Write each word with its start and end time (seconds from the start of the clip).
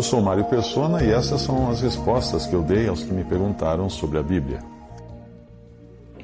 Eu 0.00 0.04
sou 0.04 0.22
Mário 0.22 0.46
Persona 0.46 1.04
e 1.04 1.10
essas 1.10 1.42
são 1.42 1.68
as 1.68 1.82
respostas 1.82 2.46
que 2.46 2.54
eu 2.54 2.62
dei 2.62 2.88
aos 2.88 3.02
que 3.02 3.12
me 3.12 3.22
perguntaram 3.22 3.90
sobre 3.90 4.16
a 4.16 4.22
Bíblia. 4.22 4.60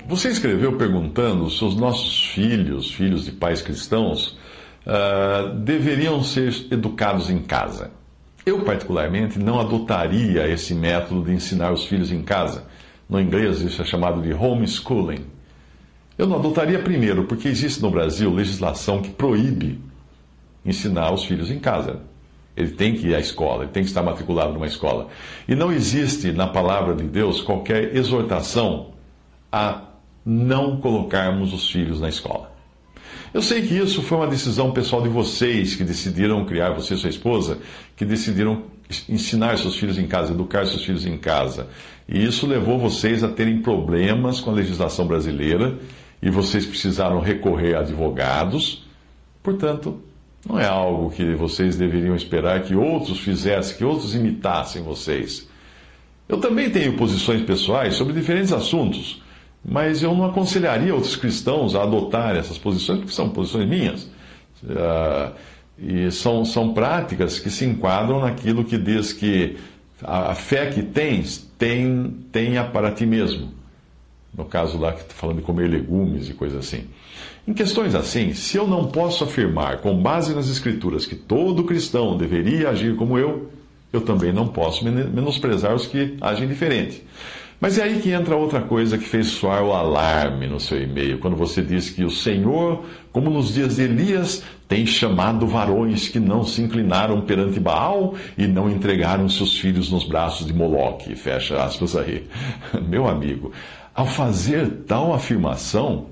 Você 0.08 0.30
escreveu 0.30 0.78
perguntando 0.78 1.50
se 1.50 1.62
os 1.62 1.76
nossos 1.76 2.24
filhos, 2.28 2.90
filhos 2.90 3.26
de 3.26 3.32
pais 3.32 3.60
cristãos, 3.60 4.38
uh, 4.86 5.54
deveriam 5.56 6.24
ser 6.24 6.68
educados 6.70 7.28
em 7.28 7.40
casa. 7.40 7.90
Eu, 8.46 8.64
particularmente, 8.64 9.38
não 9.38 9.60
adotaria 9.60 10.48
esse 10.48 10.74
método 10.74 11.24
de 11.24 11.32
ensinar 11.32 11.70
os 11.70 11.84
filhos 11.84 12.10
em 12.10 12.22
casa. 12.22 12.64
No 13.06 13.20
inglês, 13.20 13.60
isso 13.60 13.82
é 13.82 13.84
chamado 13.84 14.22
de 14.22 14.32
homeschooling. 14.32 15.26
Eu 16.16 16.26
não 16.26 16.36
adotaria 16.36 16.78
primeiro, 16.78 17.24
porque 17.24 17.46
existe 17.46 17.82
no 17.82 17.90
Brasil 17.90 18.32
legislação 18.32 19.02
que 19.02 19.10
proíbe 19.10 19.78
ensinar 20.64 21.12
os 21.12 21.26
filhos 21.26 21.50
em 21.50 21.58
casa. 21.58 22.15
Ele 22.56 22.70
tem 22.70 22.94
que 22.94 23.08
ir 23.08 23.14
à 23.14 23.20
escola, 23.20 23.64
ele 23.64 23.72
tem 23.72 23.82
que 23.82 23.88
estar 23.88 24.02
matriculado 24.02 24.52
numa 24.52 24.66
escola. 24.66 25.08
E 25.46 25.54
não 25.54 25.72
existe 25.72 26.32
na 26.32 26.46
palavra 26.46 26.94
de 26.94 27.04
Deus 27.04 27.40
qualquer 27.40 27.94
exortação 27.94 28.92
a 29.52 29.82
não 30.24 30.80
colocarmos 30.80 31.52
os 31.52 31.70
filhos 31.70 32.00
na 32.00 32.08
escola. 32.08 32.56
Eu 33.32 33.42
sei 33.42 33.62
que 33.62 33.74
isso 33.74 34.02
foi 34.02 34.18
uma 34.18 34.26
decisão 34.26 34.72
pessoal 34.72 35.02
de 35.02 35.08
vocês 35.08 35.74
que 35.74 35.84
decidiram 35.84 36.44
criar, 36.44 36.70
você 36.70 36.94
e 36.94 36.96
sua 36.96 37.10
esposa, 37.10 37.58
que 37.94 38.04
decidiram 38.04 38.64
ensinar 39.08 39.58
seus 39.58 39.76
filhos 39.76 39.98
em 39.98 40.06
casa, 40.06 40.32
educar 40.32 40.64
seus 40.66 40.84
filhos 40.84 41.04
em 41.04 41.18
casa. 41.18 41.68
E 42.08 42.24
isso 42.24 42.46
levou 42.46 42.78
vocês 42.78 43.22
a 43.22 43.28
terem 43.28 43.60
problemas 43.60 44.40
com 44.40 44.50
a 44.50 44.54
legislação 44.54 45.06
brasileira 45.06 45.78
e 46.22 46.30
vocês 46.30 46.64
precisaram 46.64 47.20
recorrer 47.20 47.74
a 47.74 47.80
advogados. 47.80 48.86
Portanto, 49.42 50.00
não 50.48 50.60
é 50.60 50.66
algo 50.66 51.10
que 51.10 51.34
vocês 51.34 51.76
deveriam 51.76 52.14
esperar 52.14 52.62
que 52.62 52.74
outros 52.74 53.18
fizessem, 53.18 53.76
que 53.76 53.84
outros 53.84 54.14
imitassem 54.14 54.82
vocês. 54.82 55.48
Eu 56.28 56.38
também 56.38 56.70
tenho 56.70 56.96
posições 56.96 57.42
pessoais 57.42 57.94
sobre 57.94 58.12
diferentes 58.12 58.52
assuntos, 58.52 59.22
mas 59.64 60.02
eu 60.02 60.14
não 60.14 60.24
aconselharia 60.24 60.94
outros 60.94 61.16
cristãos 61.16 61.74
a 61.74 61.82
adotar 61.82 62.36
essas 62.36 62.58
posições, 62.58 62.98
porque 62.98 63.12
são 63.12 63.28
posições 63.30 63.68
minhas. 63.68 64.04
Uh, 64.62 65.32
e 65.78 66.10
são, 66.10 66.44
são 66.44 66.72
práticas 66.72 67.38
que 67.38 67.50
se 67.50 67.64
enquadram 67.64 68.20
naquilo 68.20 68.64
que 68.64 68.78
diz 68.78 69.12
que 69.12 69.56
a, 70.02 70.34
fé 70.34 70.66
que 70.66 70.82
tens, 70.82 71.38
tem, 71.58 72.16
tenha 72.32 72.64
para 72.64 72.90
ti 72.92 73.04
mesmo. 73.04 73.52
No 74.32 74.44
caso 74.44 74.78
lá 74.78 74.92
que 74.92 75.02
está 75.02 75.14
falando 75.14 75.38
de 75.38 75.42
comer 75.42 75.68
legumes 75.68 76.28
e 76.28 76.34
coisas 76.34 76.58
assim. 76.58 76.86
Em 77.46 77.54
questões 77.54 77.94
assim, 77.94 78.34
se 78.34 78.56
eu 78.56 78.66
não 78.66 78.86
posso 78.86 79.22
afirmar, 79.22 79.78
com 79.78 79.96
base 79.96 80.34
nas 80.34 80.48
Escrituras, 80.48 81.06
que 81.06 81.14
todo 81.14 81.62
cristão 81.62 82.16
deveria 82.16 82.70
agir 82.70 82.96
como 82.96 83.16
eu, 83.16 83.50
eu 83.92 84.00
também 84.00 84.32
não 84.32 84.48
posso 84.48 84.84
menosprezar 84.84 85.72
os 85.72 85.86
que 85.86 86.16
agem 86.20 86.48
diferente. 86.48 87.04
Mas 87.60 87.78
é 87.78 87.84
aí 87.84 88.00
que 88.00 88.10
entra 88.10 88.36
outra 88.36 88.60
coisa 88.60 88.98
que 88.98 89.04
fez 89.04 89.28
soar 89.28 89.62
o 89.62 89.72
alarme 89.72 90.48
no 90.48 90.58
seu 90.58 90.82
e-mail, 90.82 91.18
quando 91.18 91.36
você 91.36 91.62
diz 91.62 91.88
que 91.88 92.04
o 92.04 92.10
Senhor, 92.10 92.84
como 93.12 93.30
nos 93.30 93.54
dias 93.54 93.76
de 93.76 93.82
Elias, 93.82 94.42
tem 94.68 94.84
chamado 94.84 95.46
varões 95.46 96.08
que 96.08 96.18
não 96.18 96.44
se 96.44 96.60
inclinaram 96.60 97.20
perante 97.20 97.60
Baal 97.60 98.14
e 98.36 98.46
não 98.46 98.68
entregaram 98.68 99.28
seus 99.28 99.56
filhos 99.56 99.90
nos 99.90 100.04
braços 100.04 100.46
de 100.46 100.52
Moloque. 100.52 101.14
Fecha 101.14 101.62
aspas 101.62 101.96
aí. 101.96 102.26
Meu 102.86 103.08
amigo, 103.08 103.52
ao 103.94 104.04
fazer 104.04 104.68
tal 104.86 105.14
afirmação, 105.14 106.08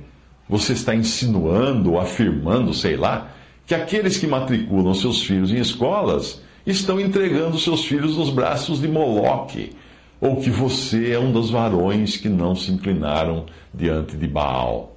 você 0.49 0.73
está 0.73 0.95
insinuando 0.95 1.99
afirmando, 1.99 2.75
sei 2.75 2.97
lá, 2.97 3.31
que 3.67 3.75
aqueles 3.75 4.19
que 4.19 4.27
matriculam 4.27 4.95
seus 4.95 5.23
filhos 5.23 5.51
em 5.51 5.59
escolas 5.59 6.43
estão 6.67 7.01
entregando 7.01 7.59
seus 7.59 7.85
filhos 7.85 8.17
nos 8.17 8.31
braços 8.31 8.81
de 8.81 8.89
Moloque 8.89 9.73
ou 10.21 10.37
que 10.37 10.51
você 10.51 11.13
é 11.13 11.19
um 11.19 11.33
dos 11.33 11.51
varões 11.51 12.17
que 12.17 12.29
não 12.29 12.55
se 12.55 12.71
inclinaram 12.71 13.47
diante 13.73 14.17
de 14.17 14.27
Baal. 14.27 14.97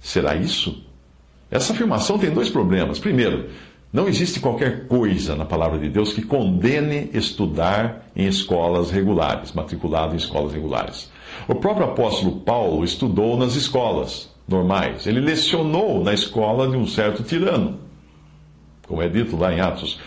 Será 0.00 0.36
isso? 0.36 0.84
Essa 1.50 1.72
afirmação 1.72 2.18
tem 2.18 2.30
dois 2.30 2.48
problemas. 2.48 2.98
Primeiro, 2.98 3.48
não 3.92 4.06
existe 4.08 4.40
qualquer 4.40 4.86
coisa 4.86 5.34
na 5.34 5.44
palavra 5.44 5.78
de 5.78 5.88
Deus 5.88 6.12
que 6.12 6.22
condene 6.22 7.10
estudar 7.12 8.06
em 8.14 8.26
escolas 8.26 8.90
regulares, 8.90 9.52
matriculado 9.52 10.14
em 10.14 10.18
escolas 10.18 10.52
regulares. 10.52 11.10
O 11.48 11.54
próprio 11.54 11.86
apóstolo 11.86 12.40
Paulo 12.40 12.84
estudou 12.84 13.36
nas 13.36 13.54
escolas 13.54 14.28
normais. 14.48 15.06
Ele 15.06 15.20
lecionou 15.20 16.02
na 16.02 16.12
escola 16.12 16.68
de 16.68 16.76
um 16.76 16.86
certo 16.86 17.22
tirano. 17.22 17.80
Como 18.86 19.02
é 19.02 19.08
dito 19.08 19.36
lá 19.36 19.52
em 19.52 19.60
Atos 19.60 19.98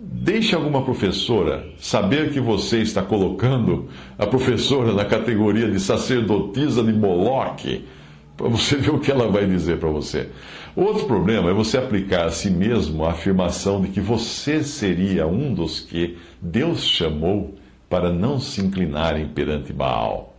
Deixe 0.00 0.54
alguma 0.54 0.82
professora 0.82 1.66
saber 1.76 2.30
que 2.32 2.38
você 2.38 2.78
está 2.78 3.02
colocando 3.02 3.88
a 4.16 4.24
professora 4.28 4.92
na 4.92 5.04
categoria 5.04 5.68
de 5.68 5.80
sacerdotisa 5.80 6.84
de 6.84 6.92
Moloque, 6.92 7.84
para 8.36 8.48
você 8.48 8.76
ver 8.76 8.90
o 8.90 9.00
que 9.00 9.10
ela 9.10 9.28
vai 9.28 9.44
dizer 9.44 9.78
para 9.78 9.88
você. 9.88 10.28
Outro 10.76 11.04
problema 11.04 11.50
é 11.50 11.52
você 11.52 11.78
aplicar 11.78 12.26
a 12.26 12.30
si 12.30 12.48
mesmo 12.48 13.04
a 13.04 13.10
afirmação 13.10 13.82
de 13.82 13.88
que 13.88 14.00
você 14.00 14.62
seria 14.62 15.26
um 15.26 15.52
dos 15.52 15.80
que 15.80 16.16
Deus 16.40 16.84
chamou 16.84 17.56
para 17.90 18.12
não 18.12 18.38
se 18.38 18.60
inclinarem 18.60 19.26
perante 19.26 19.72
Baal. 19.72 20.37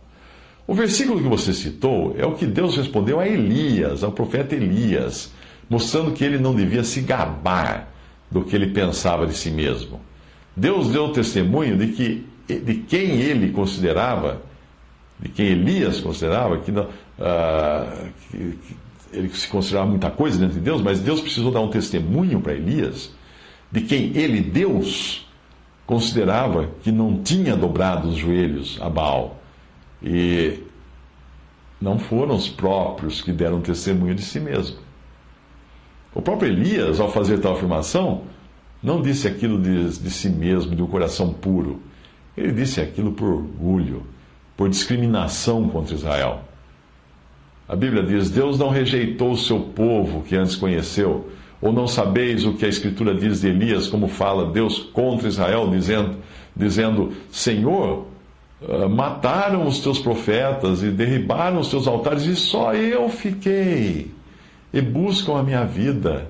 O 0.70 0.74
versículo 0.74 1.20
que 1.20 1.28
você 1.28 1.52
citou 1.52 2.14
é 2.16 2.24
o 2.24 2.36
que 2.36 2.46
Deus 2.46 2.76
respondeu 2.76 3.18
a 3.18 3.26
Elias, 3.26 4.04
ao 4.04 4.12
profeta 4.12 4.54
Elias, 4.54 5.32
mostrando 5.68 6.12
que 6.12 6.22
ele 6.22 6.38
não 6.38 6.54
devia 6.54 6.84
se 6.84 7.00
gabar 7.00 7.88
do 8.30 8.44
que 8.44 8.54
ele 8.54 8.68
pensava 8.68 9.26
de 9.26 9.34
si 9.34 9.50
mesmo. 9.50 10.00
Deus 10.54 10.86
deu 10.90 11.08
testemunho 11.08 11.76
de 11.76 11.88
que 11.88 12.24
de 12.46 12.74
quem 12.88 13.20
ele 13.20 13.50
considerava, 13.50 14.42
de 15.18 15.28
quem 15.30 15.46
Elias 15.46 15.98
considerava, 15.98 16.58
que, 16.58 16.70
uh, 16.70 16.86
que, 18.30 18.38
que 18.38 18.76
ele 19.12 19.28
se 19.30 19.48
considerava 19.48 19.90
muita 19.90 20.08
coisa 20.08 20.38
dentro 20.38 20.54
de 20.54 20.60
Deus, 20.60 20.80
mas 20.80 21.00
Deus 21.00 21.20
precisou 21.20 21.50
dar 21.50 21.62
um 21.62 21.70
testemunho 21.70 22.40
para 22.40 22.52
Elias 22.52 23.10
de 23.72 23.80
quem 23.80 24.16
ele, 24.16 24.40
Deus, 24.40 25.26
considerava 25.84 26.70
que 26.80 26.92
não 26.92 27.20
tinha 27.24 27.56
dobrado 27.56 28.08
os 28.08 28.14
joelhos 28.14 28.78
a 28.80 28.88
Baal. 28.88 29.40
E 30.02 30.62
não 31.80 31.98
foram 31.98 32.34
os 32.34 32.48
próprios 32.48 33.22
que 33.22 33.32
deram 33.32 33.60
testemunho 33.60 34.14
de 34.14 34.22
si 34.22 34.40
mesmo. 34.40 34.76
O 36.14 36.20
próprio 36.20 36.50
Elias, 36.50 37.00
ao 37.00 37.10
fazer 37.10 37.38
tal 37.38 37.54
afirmação, 37.54 38.22
não 38.82 39.00
disse 39.00 39.28
aquilo 39.28 39.60
de, 39.60 39.98
de 39.98 40.10
si 40.10 40.28
mesmo, 40.28 40.74
de 40.74 40.82
um 40.82 40.86
coração 40.86 41.32
puro. 41.32 41.80
Ele 42.36 42.52
disse 42.52 42.80
aquilo 42.80 43.12
por 43.12 43.28
orgulho, 43.28 44.04
por 44.56 44.68
discriminação 44.68 45.68
contra 45.68 45.94
Israel. 45.94 46.42
A 47.68 47.76
Bíblia 47.76 48.02
diz: 48.02 48.30
Deus 48.30 48.58
não 48.58 48.68
rejeitou 48.68 49.32
o 49.32 49.36
seu 49.36 49.60
povo 49.60 50.22
que 50.22 50.34
antes 50.34 50.56
conheceu. 50.56 51.30
Ou 51.62 51.72
não 51.72 51.86
sabeis 51.86 52.44
o 52.44 52.54
que 52.54 52.64
a 52.64 52.68
Escritura 52.68 53.14
diz 53.14 53.42
de 53.42 53.48
Elias, 53.48 53.86
como 53.86 54.08
fala 54.08 54.50
Deus 54.50 54.78
contra 54.78 55.28
Israel, 55.28 55.68
dizendo, 55.70 56.16
dizendo 56.56 57.12
Senhor, 57.30 58.06
mataram 58.90 59.66
os 59.66 59.80
teus 59.80 59.98
profetas 59.98 60.82
e 60.82 60.90
derribaram 60.90 61.60
os 61.60 61.68
teus 61.68 61.86
altares, 61.86 62.24
e 62.24 62.36
só 62.36 62.74
eu 62.74 63.08
fiquei 63.08 64.10
e 64.72 64.80
buscam 64.80 65.38
a 65.38 65.42
minha 65.42 65.64
vida. 65.64 66.28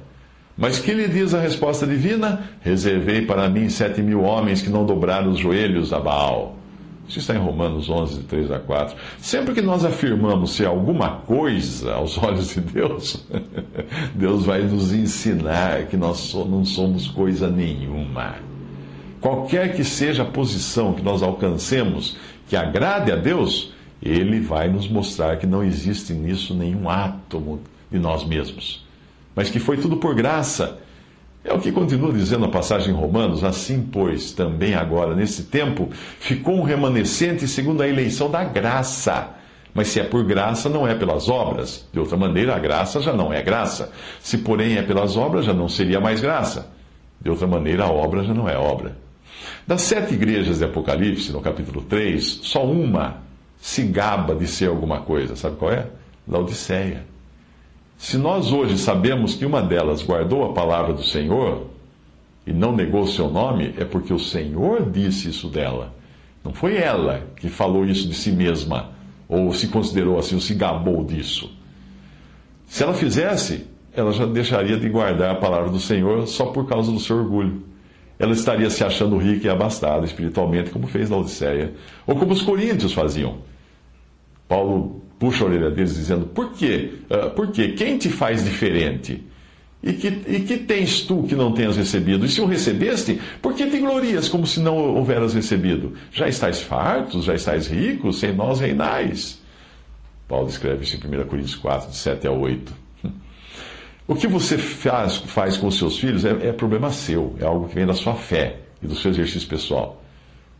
Mas 0.57 0.79
que 0.79 0.93
lhe 0.93 1.09
diz 1.09 1.33
a 1.33 1.41
resposta 1.41 1.87
divina? 1.87 2.51
Reservei 2.61 3.23
para 3.23 3.49
mim 3.49 3.69
sete 3.69 4.03
mil 4.03 4.23
homens 4.23 4.61
que 4.61 4.69
não 4.69 4.85
dobraram 4.85 5.31
os 5.31 5.39
joelhos 5.39 5.93
a 5.93 5.99
Baal. 5.99 6.57
Isso 7.09 7.19
está 7.19 7.35
em 7.35 7.39
Romanos 7.39 7.91
11, 7.91 8.23
3 8.23 8.53
a 8.53 8.61
4. 8.61 8.97
Sempre 9.19 9.53
que 9.53 9.61
nós 9.61 9.85
afirmamos 9.85 10.55
ser 10.55 10.67
alguma 10.67 11.17
coisa 11.27 11.95
aos 11.95 12.17
olhos 12.23 12.51
de 12.51 12.61
Deus, 12.61 13.27
Deus 14.15 14.45
vai 14.45 14.63
nos 14.63 14.93
ensinar 14.93 15.87
que 15.87 15.97
nós 15.97 16.33
não 16.35 16.65
somos 16.65 17.09
coisa 17.09 17.51
nenhuma. 17.51 18.37
Qualquer 19.21 19.75
que 19.75 19.85
seja 19.85 20.23
a 20.23 20.27
posição 20.27 20.95
que 20.95 21.03
nós 21.03 21.23
alcancemos 21.23 22.17
que 22.49 22.57
agrade 22.57 23.13
a 23.13 23.17
Deus, 23.17 23.73
Ele 24.03 24.41
vai 24.41 24.69
nos 24.69 24.89
mostrar 24.89 25.37
que 25.37 25.47
não 25.47 25.63
existe 25.63 26.13
nisso 26.13 26.55
nenhum 26.55 26.89
átomo 26.89 27.61
de 27.91 27.99
nós 27.99 28.25
mesmos. 28.25 28.85
mas 29.35 29.49
que 29.49 29.61
foi 29.61 29.77
tudo 29.77 29.97
por 29.97 30.15
graça. 30.15 30.79
É 31.43 31.55
o 31.55 31.61
que 31.61 31.73
continua 31.73 32.13
dizendo 32.13 32.45
a 32.45 32.49
passagem 32.49 32.93
em 32.93 32.97
Romanos: 32.97 33.45
assim, 33.45 33.81
pois, 33.81 34.33
também 34.33 34.75
agora, 34.75 35.15
nesse 35.15 35.45
tempo, 35.45 35.89
ficou 36.19 36.57
um 36.57 36.63
remanescente 36.63 37.47
segundo 37.49 37.83
a 37.83 37.89
eleição 37.89 38.31
da 38.31 38.45
graça. 38.45 39.31
Mas 39.73 39.89
se 39.89 40.01
é 40.01 40.05
por 40.05 40.25
graça, 40.25 40.69
não 40.69 40.87
é 40.87 40.95
pelas 40.95 41.29
obras. 41.29 41.89
De 41.93 42.01
outra 42.01 42.17
maneira, 42.17 42.57
a 42.57 42.59
graça 42.59 43.01
já 43.01 43.13
não 43.13 43.33
é 43.33 43.41
graça. 43.41 43.93
Se, 44.21 44.39
porém, 44.39 44.77
é 44.77 44.83
pelas 44.83 45.17
obras, 45.17 45.45
já 45.45 45.55
não 45.55 45.69
seria 45.69 46.01
mais 46.01 46.21
graça. 46.21 46.69
De 47.21 47.31
outra 47.31 47.47
maneira, 47.47 47.85
a 47.85 47.91
obra 47.91 48.25
já 48.25 48.35
não 48.35 48.49
é 48.49 48.59
obra. 48.59 48.97
Das 49.67 49.83
sete 49.83 50.15
igrejas 50.15 50.59
de 50.59 50.65
Apocalipse, 50.65 51.33
no 51.33 51.41
capítulo 51.41 51.83
3, 51.83 52.41
só 52.43 52.65
uma 52.65 53.19
se 53.61 53.83
gaba 53.83 54.35
de 54.35 54.47
ser 54.47 54.69
alguma 54.69 55.01
coisa. 55.01 55.37
Sabe 55.37 55.57
qual 55.57 55.73
é? 55.73 55.87
Laodiceia. 56.27 57.05
Se 57.99 58.17
nós 58.17 58.53
hoje 58.53 58.79
sabemos 58.79 59.35
que 59.35 59.45
uma 59.45 59.61
delas 59.61 60.03
guardou 60.03 60.45
a 60.45 60.55
palavra 60.55 60.95
do 60.95 61.05
Senhor 61.05 61.67
e 62.47 62.53
não 62.53 62.75
negou 62.75 63.03
o 63.03 63.09
seu 63.09 63.29
nome, 63.29 63.75
é 63.77 63.85
porque 63.85 64.13
o 64.13 64.19
Senhor 64.19 64.91
disse 64.91 65.29
isso 65.29 65.49
dela. 65.49 65.95
Não 66.43 66.53
foi 66.53 66.77
ela 66.77 67.27
que 67.37 67.49
falou 67.51 67.85
isso 67.85 68.09
de 68.09 68.15
si 68.15 68.33
mesma, 68.33 68.93
ou 69.29 69.53
se 69.53 69.69
considerou 69.69 70.19
assim, 70.19 70.35
ou 70.35 70.41
se 70.41 70.55
gabou 70.55 71.05
disso. 71.05 71.53
Se 72.67 72.83
ela 72.83 72.95
fizesse, 72.95 73.67
ela 73.93 74.13
já 74.13 74.25
deixaria 74.25 74.79
de 74.79 74.89
guardar 74.89 75.33
a 75.33 75.39
palavra 75.39 75.71
do 75.71 75.79
Senhor 75.79 76.27
só 76.27 76.47
por 76.47 76.67
causa 76.67 76.91
do 76.91 76.99
seu 76.99 77.19
orgulho. 77.19 77.63
Ela 78.21 78.35
estaria 78.35 78.69
se 78.69 78.85
achando 78.85 79.17
rica 79.17 79.47
e 79.47 79.51
abastada 79.51 80.05
espiritualmente, 80.05 80.69
como 80.69 80.87
fez 80.87 81.09
na 81.09 81.17
Odisseia, 81.17 81.73
ou 82.07 82.15
como 82.15 82.35
os 82.35 82.43
coríntios 82.43 82.93
faziam. 82.93 83.39
Paulo 84.47 85.03
puxa 85.19 85.43
a 85.43 85.47
orelha 85.47 85.71
deles 85.71 85.95
dizendo: 85.95 86.27
Por 86.27 86.53
quê? 86.53 86.93
Uh, 87.09 87.31
por 87.31 87.51
quê? 87.51 87.69
Quem 87.69 87.97
te 87.97 88.11
faz 88.11 88.45
diferente? 88.45 89.25
E 89.83 89.95
que, 89.95 90.09
e 90.09 90.41
que 90.41 90.59
tens 90.59 91.01
tu 91.01 91.23
que 91.23 91.35
não 91.35 91.55
tenhas 91.55 91.79
recebido? 91.79 92.27
E 92.27 92.29
se 92.29 92.43
o 92.43 92.45
recebeste, 92.45 93.19
por 93.41 93.55
que 93.55 93.67
te 93.67 93.79
glorias 93.79 94.29
como 94.29 94.47
se 94.47 94.61
não 94.61 94.77
houveras 94.77 95.33
recebido? 95.33 95.95
Já 96.13 96.29
estáis 96.29 96.61
fartos, 96.61 97.25
já 97.25 97.35
estáis 97.35 97.69
ricos, 97.69 98.21
sem 98.21 98.35
nós 98.35 98.61
reinais. 98.61 99.41
Paulo 100.29 100.51
escreve 100.51 100.85
isso 100.85 100.99
em 101.03 101.21
1 101.21 101.27
Coríntios 101.27 101.57
4, 101.57 101.89
de 101.89 101.97
7 101.97 102.27
a 102.27 102.33
8. 102.33 102.71
O 104.11 104.17
que 104.17 104.27
você 104.27 104.59
faz, 104.59 105.19
faz 105.19 105.57
com 105.57 105.69
os 105.69 105.79
seus 105.79 105.97
filhos 106.01 106.25
é, 106.25 106.49
é 106.49 106.53
problema 106.53 106.91
seu, 106.91 107.37
é 107.39 107.45
algo 107.45 107.69
que 107.69 107.77
vem 107.77 107.87
da 107.87 107.95
sua 107.95 108.17
fé 108.17 108.57
e 108.83 108.87
do 108.89 108.97
seu 108.97 109.13
exercício 109.13 109.49
pessoal. 109.49 110.03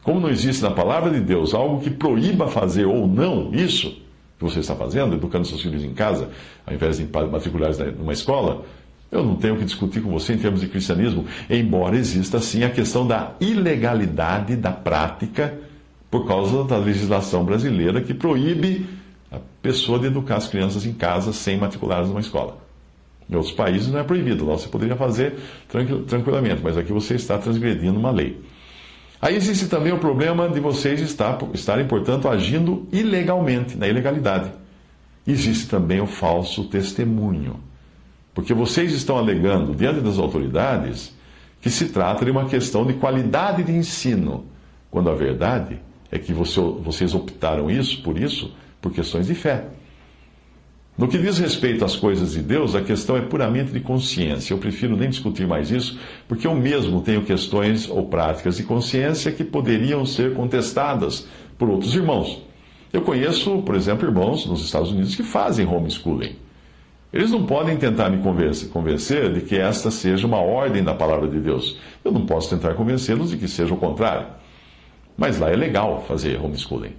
Como 0.05 0.21
não 0.21 0.29
existe 0.29 0.63
na 0.63 0.71
palavra 0.71 1.11
de 1.11 1.19
Deus 1.19 1.53
algo 1.53 1.81
que 1.81 1.91
proíba 1.91 2.47
fazer 2.47 2.87
ou 2.87 3.09
não 3.09 3.53
isso, 3.53 3.91
que 4.39 4.45
você 4.45 4.61
está 4.61 4.77
fazendo, 4.77 5.17
educando 5.17 5.49
seus 5.49 5.61
filhos 5.61 5.83
em 5.83 5.93
casa, 5.93 6.31
ao 6.65 6.73
invés 6.73 6.99
de 6.99 7.09
matricular 7.29 7.73
numa 7.99 8.13
escola, 8.13 8.65
eu 9.11 9.25
não 9.25 9.35
tenho 9.35 9.57
que 9.57 9.65
discutir 9.65 10.01
com 10.01 10.11
você 10.11 10.35
em 10.35 10.39
termos 10.39 10.61
de 10.61 10.69
cristianismo, 10.69 11.27
embora 11.51 11.97
exista 11.97 12.39
sim 12.39 12.63
a 12.63 12.71
questão 12.71 13.05
da 13.05 13.33
ilegalidade 13.41 14.55
da 14.55 14.71
prática 14.71 15.59
por 16.09 16.25
causa 16.25 16.63
da 16.63 16.77
legislação 16.77 17.45
brasileira 17.45 18.01
que 18.01 18.15
proíbe 18.15 18.87
a 19.29 19.41
pessoa 19.61 19.99
de 19.99 20.07
educar 20.07 20.37
as 20.37 20.47
crianças 20.47 20.87
em 20.87 20.93
casa 20.93 21.33
sem 21.33 21.59
matriculá-las 21.59 22.07
numa 22.07 22.21
escola. 22.21 22.70
Em 23.31 23.37
outros 23.37 23.55
países 23.55 23.89
não 23.89 24.01
é 24.01 24.03
proibido, 24.03 24.45
lá 24.45 24.59
você 24.59 24.69
poderia 24.69 24.97
fazer 24.97 25.35
tranquilamente, 26.09 26.61
mas 26.65 26.77
aqui 26.77 26.93
você 26.93 27.15
está 27.15 27.39
transgredindo 27.39 27.99
uma 27.99 28.11
lei. 28.11 28.41
Aí 29.23 29.37
existe 29.37 29.69
também 29.69 29.93
o 29.93 29.99
problema 29.99 30.49
de 30.49 30.59
vocês 30.59 31.01
estar, 31.01 31.39
estarem, 31.55 31.87
portanto, 31.87 32.29
agindo 32.29 32.89
ilegalmente, 32.91 33.77
na 33.77 33.87
ilegalidade. 33.87 34.51
Existe 35.27 35.69
também 35.69 36.01
o 36.01 36.07
falso 36.07 36.65
testemunho. 36.65 37.61
Porque 38.35 38.55
vocês 38.55 38.93
estão 38.93 39.19
alegando 39.19 39.75
diante 39.75 40.01
das 40.01 40.19
autoridades 40.19 41.15
que 41.61 41.71
se 41.71 41.91
trata 41.91 42.25
de 42.25 42.31
uma 42.31 42.47
questão 42.47 42.87
de 42.87 42.95
qualidade 42.95 43.63
de 43.63 43.73
ensino, 43.73 44.47
quando 44.91 45.11
a 45.11 45.15
verdade 45.15 45.79
é 46.11 46.19
que 46.19 46.33
vocês 46.33 47.15
optaram 47.15 47.71
isso 47.71 48.03
por 48.03 48.19
isso 48.19 48.53
por 48.81 48.93
questões 48.93 49.27
de 49.27 49.35
fé. 49.35 49.67
No 51.01 51.09
que 51.09 51.17
diz 51.17 51.39
respeito 51.39 51.83
às 51.83 51.97
coisas 51.97 52.33
de 52.33 52.43
Deus, 52.43 52.75
a 52.75 52.83
questão 52.83 53.17
é 53.17 53.23
puramente 53.23 53.73
de 53.73 53.81
consciência. 53.81 54.53
Eu 54.53 54.59
prefiro 54.59 54.95
nem 54.95 55.09
discutir 55.09 55.47
mais 55.47 55.71
isso, 55.71 55.99
porque 56.29 56.47
eu 56.47 56.55
mesmo 56.55 57.01
tenho 57.01 57.25
questões 57.25 57.89
ou 57.89 58.07
práticas 58.07 58.59
de 58.59 58.65
consciência 58.65 59.33
que 59.33 59.43
poderiam 59.43 60.05
ser 60.05 60.35
contestadas 60.35 61.27
por 61.57 61.71
outros 61.71 61.95
irmãos. 61.95 62.43
Eu 62.93 63.01
conheço, 63.01 63.63
por 63.63 63.77
exemplo, 63.77 64.07
irmãos 64.07 64.45
nos 64.45 64.63
Estados 64.63 64.93
Unidos 64.93 65.17
que 65.17 65.23
fazem 65.23 65.67
homeschooling. 65.67 66.37
Eles 67.11 67.31
não 67.31 67.47
podem 67.47 67.79
tentar 67.79 68.11
me 68.11 68.23
convencer, 68.23 69.33
de 69.33 69.41
que 69.41 69.57
esta 69.57 69.91
seja 69.91 70.27
uma 70.27 70.43
ordem 70.43 70.85
da 70.85 70.93
palavra 70.93 71.29
de 71.29 71.41
Deus. 71.41 71.79
Eu 72.05 72.13
não 72.13 72.27
posso 72.27 72.51
tentar 72.51 72.75
convencê-los 72.75 73.31
de 73.31 73.39
que 73.39 73.49
seja 73.49 73.73
o 73.73 73.79
contrário. 73.79 74.27
Mas 75.17 75.39
lá 75.39 75.49
é 75.49 75.57
legal 75.57 76.05
fazer 76.07 76.39
homeschooling. 76.39 76.93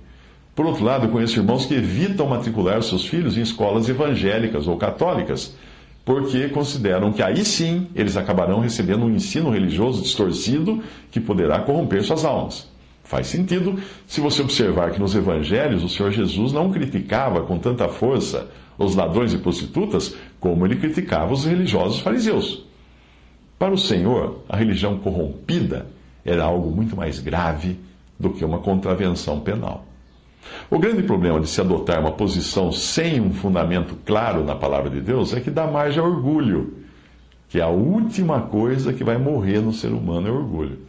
Por 0.61 0.67
outro 0.67 0.85
lado, 0.85 1.07
eu 1.07 1.09
conheço 1.09 1.39
irmãos 1.39 1.65
que 1.65 1.73
evitam 1.73 2.27
matricular 2.27 2.83
seus 2.83 3.07
filhos 3.07 3.35
em 3.35 3.41
escolas 3.41 3.89
evangélicas 3.89 4.67
ou 4.67 4.77
católicas, 4.77 5.57
porque 6.05 6.49
consideram 6.49 7.11
que 7.11 7.23
aí 7.23 7.43
sim 7.43 7.87
eles 7.95 8.15
acabarão 8.15 8.59
recebendo 8.59 9.05
um 9.05 9.09
ensino 9.09 9.49
religioso 9.49 10.03
distorcido 10.03 10.83
que 11.09 11.19
poderá 11.19 11.61
corromper 11.61 12.03
suas 12.03 12.23
almas. 12.23 12.69
Faz 13.03 13.25
sentido 13.25 13.79
se 14.05 14.21
você 14.21 14.43
observar 14.43 14.91
que 14.91 14.99
nos 14.99 15.15
evangelhos 15.15 15.83
o 15.83 15.89
Senhor 15.89 16.11
Jesus 16.11 16.53
não 16.53 16.71
criticava 16.71 17.41
com 17.41 17.57
tanta 17.57 17.87
força 17.87 18.47
os 18.77 18.95
ladrões 18.95 19.33
e 19.33 19.39
prostitutas 19.39 20.15
como 20.39 20.63
ele 20.67 20.75
criticava 20.75 21.33
os 21.33 21.43
religiosos 21.43 22.01
fariseus. 22.01 22.63
Para 23.57 23.73
o 23.73 23.79
Senhor, 23.79 24.43
a 24.47 24.57
religião 24.57 24.99
corrompida 24.99 25.87
era 26.23 26.43
algo 26.43 26.69
muito 26.69 26.95
mais 26.95 27.19
grave 27.19 27.79
do 28.19 28.29
que 28.29 28.45
uma 28.45 28.59
contravenção 28.59 29.39
penal. 29.39 29.87
O 30.71 30.79
grande 30.79 31.03
problema 31.03 31.37
de 31.37 31.49
se 31.49 31.59
adotar 31.59 31.99
uma 31.99 32.13
posição 32.13 32.71
sem 32.71 33.19
um 33.19 33.33
fundamento 33.33 33.93
claro 34.05 34.41
na 34.41 34.55
palavra 34.55 34.89
de 34.89 35.01
Deus 35.01 35.33
é 35.33 35.41
que 35.41 35.51
dá 35.51 35.67
margem 35.67 36.01
ao 36.01 36.09
orgulho, 36.09 36.75
que 37.49 37.59
é 37.59 37.61
a 37.61 37.67
última 37.67 38.43
coisa 38.43 38.93
que 38.93 39.03
vai 39.03 39.17
morrer 39.17 39.59
no 39.59 39.73
ser 39.73 39.89
humano 39.89 40.29
é 40.29 40.31
orgulho. 40.31 40.79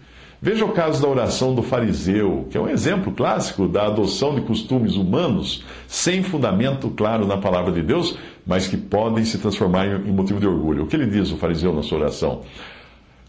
Veja 0.41 0.65
o 0.65 0.71
caso 0.71 1.03
da 1.03 1.09
oração 1.09 1.53
do 1.53 1.65
fariseu, 1.65 2.47
que 2.49 2.57
é 2.57 2.61
um 2.61 2.69
exemplo 2.69 3.13
clássico 3.13 3.67
da 3.67 3.87
adoção 3.87 4.37
de 4.37 4.43
costumes 4.43 4.95
humanos 4.95 5.65
sem 5.89 6.23
fundamento 6.23 6.89
claro 6.89 7.27
na 7.27 7.37
palavra 7.37 7.73
de 7.73 7.83
Deus, 7.83 8.17
mas 8.47 8.69
que 8.69 8.77
podem 8.77 9.25
se 9.25 9.39
transformar 9.39 9.87
em 9.87 10.13
motivo 10.13 10.39
de 10.39 10.47
orgulho. 10.47 10.85
O 10.85 10.87
que 10.87 10.95
ele 10.95 11.07
diz, 11.07 11.33
o 11.33 11.37
fariseu, 11.37 11.75
na 11.75 11.83
sua 11.83 11.99
oração? 11.99 12.43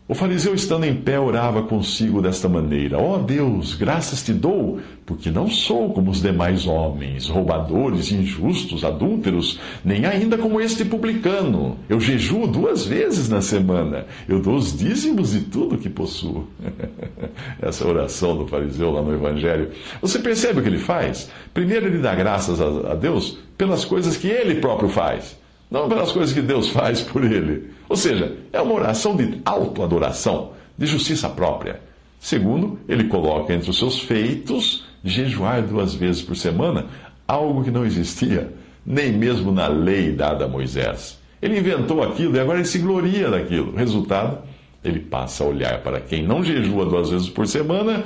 O 0.06 0.14
fariseu, 0.14 0.54
estando 0.54 0.84
em 0.84 0.94
pé, 0.94 1.18
orava 1.18 1.64
consigo 1.64 2.22
desta 2.22 2.50
maneira: 2.50 2.98
Ó 3.00 3.16
oh 3.16 3.20
Deus, 3.20 3.74
graças 3.74 4.22
te 4.22 4.34
dou, 4.34 4.82
porque 5.06 5.32
não 5.32 5.50
sou 5.50 5.94
como 5.94 6.12
os 6.12 6.22
demais 6.22 6.68
homens, 6.68 7.30
roubadores, 7.30 8.12
injustos, 8.12 8.84
adúlteros, 8.84 9.62
nem 9.84 10.06
ainda 10.06 10.38
como 10.38 10.60
este 10.60 10.84
publicano. 10.84 11.78
Eu 11.88 12.02
jejuo 12.02 12.46
duas 12.48 12.86
vezes 12.86 13.30
na 13.30 13.40
semana, 13.40 14.06
eu 14.28 14.42
dou 14.42 14.56
os 14.56 14.78
dízimos 14.78 15.32
de 15.32 15.40
tudo 15.40 15.78
que 15.78 15.90
possuo. 15.90 16.50
Essa 17.62 17.88
oração 17.88 18.36
do 18.38 18.46
fariseu 18.46 18.92
lá 18.92 19.02
no 19.02 19.14
Evangelho. 19.14 19.72
Você 20.02 20.20
percebe 20.20 20.60
o 20.60 20.64
que 20.64 20.68
ele 20.68 20.80
faz? 20.80 21.32
Primeiro, 21.54 21.86
ele 21.86 22.00
dá 22.00 22.14
graças 22.14 22.60
a 22.60 22.94
Deus 22.94 23.38
pelas 23.58 23.86
coisas 23.86 24.18
que 24.18 24.28
ele 24.28 24.56
próprio 24.56 24.90
faz 24.90 25.42
não 25.74 25.90
pelas 25.90 26.12
coisas 26.12 26.32
que 26.32 26.42
Deus 26.42 26.70
faz 26.70 27.02
por 27.02 27.24
ele. 27.24 27.72
Ou 27.94 27.98
seja, 27.98 28.36
é 28.52 28.60
uma 28.60 28.74
oração 28.74 29.16
de 29.16 29.40
autoadoração, 29.46 30.54
de 30.76 30.88
justiça 30.88 31.30
própria. 31.30 31.80
Segundo, 32.20 32.80
ele 32.90 33.04
coloca 33.04 33.54
entre 33.54 33.70
os 33.70 33.78
seus 33.78 34.00
feitos 34.00 34.84
jejuar 35.04 35.62
duas 35.62 35.94
vezes 35.94 36.24
por 36.24 36.36
semana, 36.36 36.88
algo 37.28 37.64
que 37.64 37.70
não 37.70 37.86
existia, 37.86 38.52
nem 38.84 39.14
mesmo 39.14 39.52
na 39.52 39.68
lei 39.68 40.12
dada 40.12 40.46
a 40.46 40.48
Moisés. 40.48 41.20
Ele 41.40 41.60
inventou 41.60 42.02
aquilo 42.02 42.36
e 42.36 42.40
agora 42.40 42.58
ele 42.58 42.68
se 42.68 42.80
gloria 42.80 43.30
daquilo. 43.30 43.76
Resultado, 43.76 44.40
ele 44.84 45.00
passa 45.00 45.44
a 45.44 45.48
olhar 45.48 45.84
para 45.84 46.02
quem 46.02 46.24
não 46.24 46.44
jejua 46.44 46.88
duas 46.88 47.12
vezes 47.12 47.30
por 47.30 47.46
semana 47.46 48.04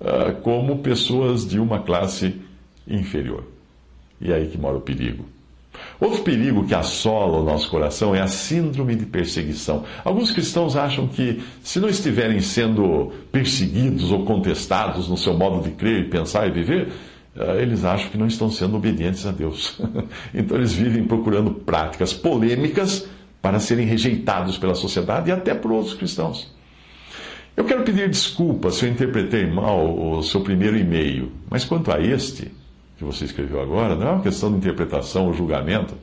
ah, 0.00 0.32
como 0.42 0.78
pessoas 0.78 1.46
de 1.46 1.60
uma 1.60 1.80
classe 1.80 2.40
inferior. 2.88 3.44
E 4.18 4.32
é 4.32 4.36
aí 4.36 4.48
que 4.48 4.56
mora 4.56 4.78
o 4.78 4.80
perigo. 4.80 5.26
Outro 5.98 6.22
perigo 6.22 6.66
que 6.66 6.74
assola 6.74 7.38
o 7.38 7.44
nosso 7.44 7.70
coração 7.70 8.14
é 8.14 8.20
a 8.20 8.26
síndrome 8.26 8.94
de 8.94 9.06
perseguição. 9.06 9.84
Alguns 10.04 10.30
cristãos 10.30 10.76
acham 10.76 11.08
que, 11.08 11.42
se 11.62 11.80
não 11.80 11.88
estiverem 11.88 12.40
sendo 12.40 13.12
perseguidos 13.32 14.12
ou 14.12 14.24
contestados 14.24 15.08
no 15.08 15.16
seu 15.16 15.34
modo 15.34 15.62
de 15.62 15.70
crer, 15.74 16.10
pensar 16.10 16.46
e 16.46 16.50
viver, 16.50 16.88
eh, 17.34 17.62
eles 17.62 17.84
acham 17.84 18.10
que 18.10 18.18
não 18.18 18.26
estão 18.26 18.50
sendo 18.50 18.76
obedientes 18.76 19.26
a 19.26 19.32
Deus. 19.32 19.80
Então 20.34 20.58
eles 20.58 20.72
vivem 20.72 21.04
procurando 21.04 21.50
práticas 21.50 22.12
polêmicas 22.12 23.08
para 23.40 23.58
serem 23.58 23.86
rejeitados 23.86 24.58
pela 24.58 24.74
sociedade 24.74 25.30
e 25.30 25.32
até 25.32 25.54
por 25.54 25.72
outros 25.72 25.94
cristãos. 25.94 26.54
Eu 27.56 27.64
quero 27.64 27.84
pedir 27.84 28.06
desculpas 28.08 28.74
se 28.74 28.84
eu 28.84 28.90
interpretei 28.90 29.46
mal 29.46 29.98
o 29.98 30.22
seu 30.22 30.42
primeiro 30.42 30.76
e-mail, 30.76 31.32
mas 31.48 31.64
quanto 31.64 31.90
a 31.90 31.98
este, 31.98 32.52
que 32.96 33.04
você 33.04 33.24
escreveu 33.24 33.60
agora, 33.60 33.94
não 33.94 34.06
é 34.06 34.10
uma 34.12 34.22
questão 34.22 34.50
de 34.50 34.56
interpretação 34.56 35.26
ou 35.26 35.32
julgamento. 35.32 35.94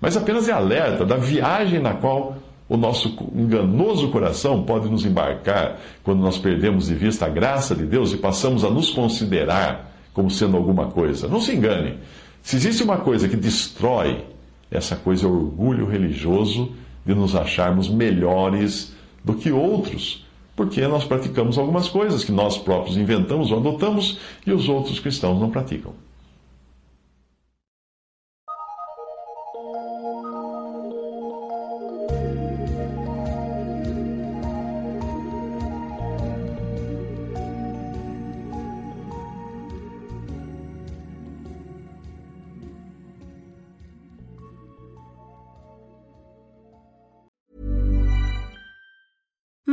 mas 0.00 0.16
apenas 0.16 0.48
é 0.48 0.52
alerta 0.52 1.04
da 1.04 1.16
viagem 1.16 1.80
na 1.80 1.94
qual 1.94 2.36
o 2.68 2.76
nosso 2.76 3.16
enganoso 3.34 4.08
coração 4.08 4.64
pode 4.64 4.88
nos 4.88 5.04
embarcar 5.04 5.78
quando 6.02 6.20
nós 6.20 6.38
perdemos 6.38 6.86
de 6.86 6.94
vista 6.94 7.26
a 7.26 7.28
graça 7.28 7.74
de 7.74 7.84
Deus 7.84 8.12
e 8.12 8.16
passamos 8.16 8.64
a 8.64 8.70
nos 8.70 8.90
considerar 8.90 9.92
como 10.12 10.30
sendo 10.30 10.56
alguma 10.56 10.86
coisa. 10.86 11.28
Não 11.28 11.40
se 11.40 11.54
engane. 11.54 11.98
Se 12.42 12.56
existe 12.56 12.82
uma 12.82 12.98
coisa 12.98 13.28
que 13.28 13.36
destrói, 13.36 14.24
essa 14.70 14.96
coisa 14.96 15.26
é 15.26 15.28
o 15.28 15.34
orgulho 15.34 15.86
religioso 15.86 16.72
de 17.04 17.14
nos 17.14 17.36
acharmos 17.36 17.88
melhores 17.88 18.94
do 19.24 19.34
que 19.34 19.52
outros, 19.52 20.26
porque 20.56 20.86
nós 20.86 21.04
praticamos 21.04 21.58
algumas 21.58 21.88
coisas 21.88 22.24
que 22.24 22.32
nós 22.32 22.58
próprios 22.58 22.96
inventamos 22.96 23.50
ou 23.50 23.58
adotamos 23.58 24.18
e 24.46 24.52
os 24.52 24.68
outros 24.68 24.98
cristãos 24.98 25.38
não 25.38 25.50
praticam. 25.50 25.92